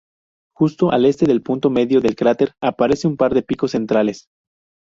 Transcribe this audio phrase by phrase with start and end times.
[0.55, 4.27] Justo al este del punto medio del cráter aparece un par de picos centrales.